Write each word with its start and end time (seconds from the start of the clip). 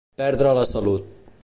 Perdre 0.21 0.53
la 0.59 0.63
salut. 0.71 1.37